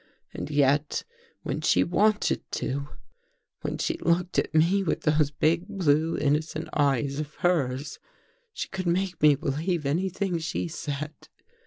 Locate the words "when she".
1.43-1.83, 3.61-3.99